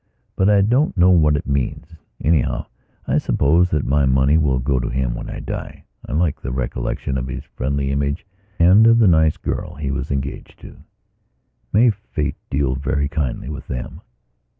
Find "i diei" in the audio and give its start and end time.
5.29-5.83